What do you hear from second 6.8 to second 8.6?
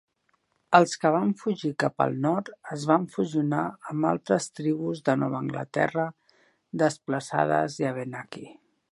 desplaçades i Abenaki.